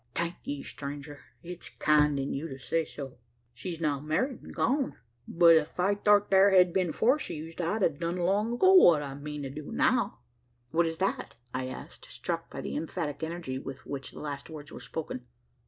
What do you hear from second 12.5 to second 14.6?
the emphatic energy with which the last